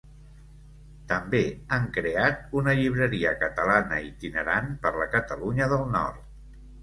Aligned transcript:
També 1.11 1.41
han 1.75 1.83
creat 1.97 2.39
una 2.61 2.73
llibreria 2.79 3.35
catalana 3.43 3.99
itinerant 4.07 4.73
per 4.87 4.95
la 5.03 5.09
Catalunya 5.15 5.69
del 5.75 5.85
Nord. 5.97 6.27